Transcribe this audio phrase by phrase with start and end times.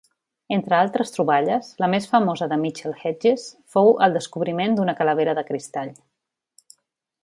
[0.55, 3.45] Entre altres troballes, la més famosa de Mitchell-Hedges
[3.77, 5.97] fou el "descobriment" d'una "calavera de cristall".